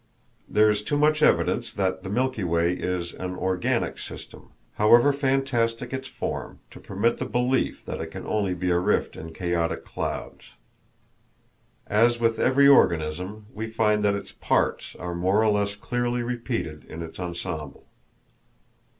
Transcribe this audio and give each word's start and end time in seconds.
There 0.49 0.67
is 0.67 0.81
too 0.81 0.97
much 0.97 1.21
evidence 1.21 1.71
that 1.71 2.01
the 2.01 2.09
Milky 2.09 2.43
Way 2.43 2.73
is 2.73 3.13
an 3.13 3.35
organic 3.35 3.99
system, 3.99 4.49
however 4.77 5.13
fantastic 5.13 5.93
its 5.93 6.07
form, 6.07 6.59
to 6.71 6.79
permit 6.79 7.19
the 7.19 7.27
belief 7.27 7.85
that 7.85 8.01
it 8.01 8.07
can 8.07 8.25
only 8.25 8.55
be 8.55 8.71
a 8.71 8.79
rift 8.79 9.15
in 9.15 9.31
chaotic 9.31 9.85
clouds. 9.85 10.53
As 11.85 12.19
with 12.19 12.39
every 12.39 12.67
organism, 12.67 13.45
we 13.53 13.67
find 13.67 14.03
that 14.03 14.15
its 14.15 14.31
parts 14.31 14.95
are 14.95 15.13
more 15.13 15.43
or 15.43 15.51
less 15.51 15.75
clearly 15.75 16.23
repeated 16.23 16.83
in 16.85 17.03
its 17.03 17.19
ensemble. 17.19 17.85